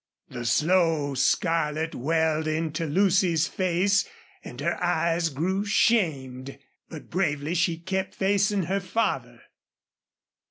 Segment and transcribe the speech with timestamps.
[0.29, 4.09] The slow scarlet welled into Lucy's face
[4.43, 6.57] and her eyes grew shamed,
[6.89, 9.43] but bravely she kept facing her father.